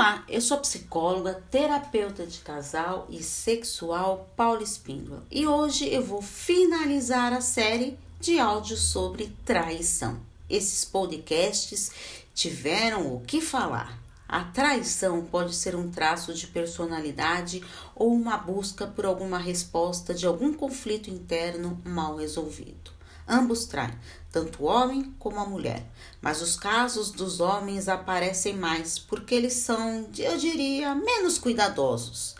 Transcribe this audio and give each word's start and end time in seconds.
Olá, 0.00 0.24
eu 0.30 0.40
sou 0.40 0.56
psicóloga, 0.56 1.42
terapeuta 1.50 2.26
de 2.26 2.38
casal 2.38 3.06
e 3.10 3.22
sexual 3.22 4.30
Paula 4.34 4.62
Espíndola 4.62 5.22
e 5.30 5.46
hoje 5.46 5.92
eu 5.92 6.02
vou 6.02 6.22
finalizar 6.22 7.34
a 7.34 7.42
série 7.42 7.98
de 8.18 8.38
áudios 8.38 8.80
sobre 8.80 9.30
traição. 9.44 10.18
Esses 10.48 10.86
podcasts 10.86 11.90
tiveram 12.34 13.14
o 13.14 13.20
que 13.20 13.42
falar. 13.42 13.98
A 14.26 14.42
traição 14.42 15.22
pode 15.26 15.54
ser 15.54 15.76
um 15.76 15.90
traço 15.90 16.32
de 16.32 16.46
personalidade 16.46 17.62
ou 17.94 18.10
uma 18.10 18.38
busca 18.38 18.86
por 18.86 19.04
alguma 19.04 19.36
resposta 19.36 20.14
de 20.14 20.24
algum 20.24 20.54
conflito 20.54 21.10
interno 21.10 21.78
mal 21.84 22.16
resolvido. 22.16 22.99
Ambos 23.32 23.64
traem, 23.64 23.96
tanto 24.32 24.64
o 24.64 24.66
homem 24.66 25.14
como 25.16 25.38
a 25.38 25.46
mulher, 25.46 25.86
mas 26.20 26.42
os 26.42 26.56
casos 26.56 27.12
dos 27.12 27.38
homens 27.38 27.88
aparecem 27.88 28.56
mais 28.56 28.98
porque 28.98 29.36
eles 29.36 29.52
são, 29.52 30.08
eu 30.18 30.36
diria, 30.36 30.96
menos 30.96 31.38
cuidadosos. 31.38 32.34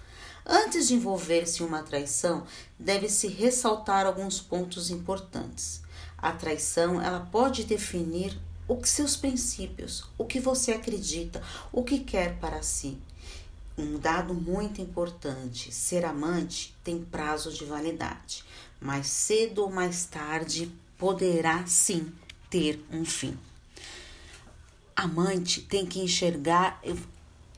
Antes 0.44 0.88
de 0.88 0.94
envolver-se 0.94 1.62
em 1.62 1.66
uma 1.66 1.84
traição, 1.84 2.44
deve-se 2.76 3.28
ressaltar 3.28 4.04
alguns 4.04 4.40
pontos 4.40 4.90
importantes. 4.90 5.80
A 6.18 6.32
traição, 6.32 7.00
ela 7.00 7.20
pode 7.20 7.62
definir 7.62 8.36
o 8.66 8.76
que 8.76 8.88
seus 8.88 9.14
princípios, 9.14 10.02
o 10.18 10.24
que 10.24 10.40
você 10.40 10.72
acredita, 10.72 11.40
o 11.70 11.84
que 11.84 12.00
quer 12.00 12.36
para 12.40 12.62
si. 12.62 12.98
Um 13.78 13.96
dado 13.96 14.34
muito 14.34 14.82
importante: 14.82 15.72
ser 15.72 16.04
amante 16.04 16.76
tem 16.82 17.00
prazo 17.00 17.52
de 17.52 17.64
validade. 17.64 18.44
Mais 18.80 19.06
cedo 19.06 19.62
ou 19.62 19.70
mais 19.70 20.04
tarde 20.04 20.72
poderá 21.00 21.66
sim 21.66 22.12
ter 22.50 22.84
um 22.92 23.06
fim. 23.06 23.36
Amante 24.94 25.62
tem 25.62 25.86
que 25.86 25.98
enxergar 25.98 26.78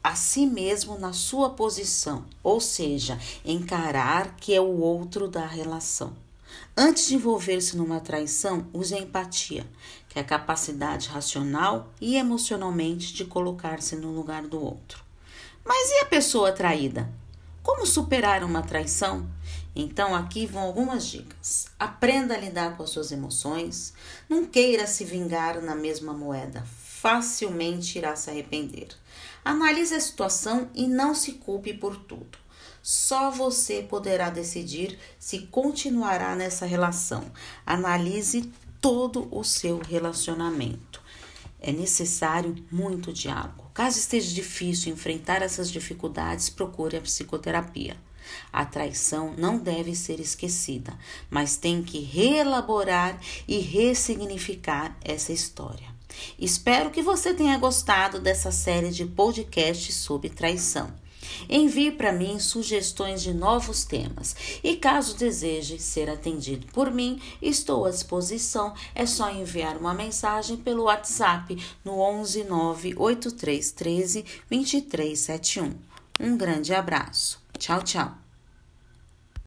a 0.03 0.15
si 0.15 0.47
mesmo 0.47 0.97
na 0.97 1.13
sua 1.13 1.51
posição, 1.51 2.25
ou 2.41 2.61
seja, 2.61 3.19
encarar 3.45 4.37
que 4.37 4.55
é 4.55 4.61
o 4.61 4.79
outro 4.79 5.27
da 5.27 5.45
relação. 5.45 6.13
Antes 6.77 7.09
de 7.09 7.17
envolver-se 7.17 7.77
numa 7.77 7.99
traição, 7.99 8.67
use 8.73 8.95
a 8.95 8.99
empatia, 8.99 9.67
que 10.09 10.21
é 10.21 10.23
a 10.23 10.25
capacidade 10.25 11.09
racional 11.09 11.91
e 12.01 12.17
emocionalmente 12.17 13.13
de 13.13 13.25
colocar-se 13.25 13.97
no 13.97 14.13
lugar 14.13 14.43
do 14.43 14.63
outro. 14.63 15.03
Mas 15.65 15.91
e 15.91 16.01
a 16.01 16.07
pessoa 16.07 16.53
traída? 16.53 17.11
Como 17.63 17.87
superar 17.87 18.45
uma 18.45 18.63
traição? 18.63 19.27
Então, 19.75 20.15
aqui 20.15 20.47
vão 20.47 20.63
algumas 20.63 21.07
dicas. 21.07 21.67
Aprenda 21.79 22.35
a 22.35 22.39
lidar 22.39 22.77
com 22.77 22.83
as 22.83 22.91
suas 22.91 23.11
emoções. 23.11 23.95
Não 24.29 24.45
queira 24.45 24.87
se 24.87 25.05
vingar 25.05 25.63
na 25.63 25.75
mesma 25.75 26.13
moeda. 26.13 26.63
Facilmente 26.63 27.99
irá 27.99 28.15
se 28.15 28.31
arrepender. 28.31 28.89
Analise 29.45 29.95
a 29.95 30.01
situação 30.01 30.71
e 30.75 30.87
não 30.87 31.15
se 31.15 31.33
culpe 31.33 31.73
por 31.73 31.97
tudo. 31.97 32.39
Só 32.83 33.31
você 33.31 33.83
poderá 33.83 34.29
decidir 34.29 34.99
se 35.19 35.47
continuará 35.47 36.35
nessa 36.35 36.67
relação. 36.67 37.25
Analise 37.65 38.53
todo 38.81 39.29
o 39.31 39.43
seu 39.43 39.79
relacionamento. 39.79 41.01
É 41.61 41.73
necessário 41.73 42.57
muito 42.71 43.13
diálogo. 43.13 43.71
Caso 43.73 43.99
esteja 43.99 44.35
difícil 44.35 44.93
enfrentar 44.93 45.43
essas 45.43 45.71
dificuldades, 45.71 46.51
procure 46.51 46.97
a 46.97 47.01
psicoterapia. 47.01 47.97
A 48.53 48.65
traição 48.65 49.35
não 49.37 49.59
deve 49.59 49.95
ser 49.95 50.21
esquecida, 50.21 50.97
mas 51.31 51.57
tem 51.57 51.83
que 51.83 52.01
reelaborar 52.01 53.21
e 53.47 53.59
ressignificar 53.59 54.97
essa 55.03 55.33
história. 55.33 55.93
Espero 56.39 56.91
que 56.91 57.03
você 57.03 57.33
tenha 57.33 57.57
gostado 57.59 58.21
dessa 58.21 58.53
série 58.53 58.91
de 58.91 59.07
podcasts 59.07 59.95
sobre 59.95 60.29
traição. 60.29 60.93
Envie 61.49 61.91
para 61.91 62.13
mim 62.13 62.39
sugestões 62.39 63.23
de 63.23 63.33
novos 63.33 63.85
temas 63.85 64.35
e 64.63 64.77
caso 64.77 65.17
deseje 65.17 65.79
ser 65.79 66.11
atendido 66.11 66.67
por 66.73 66.91
mim, 66.91 67.21
estou 67.41 67.87
à 67.87 67.91
disposição. 67.91 68.75
É 68.95 69.07
só 69.07 69.31
enviar 69.31 69.77
uma 69.77 69.95
mensagem 69.95 70.57
pelo 70.57 70.85
WhatsApp 70.85 71.57
no 71.85 71.99
11 72.01 72.45
98313 72.45 74.25
2371. 74.51 75.73
Um 76.21 76.37
grande 76.37 76.75
abraço. 76.75 77.41
Tchau, 77.59 77.83
tchau. 77.83 78.22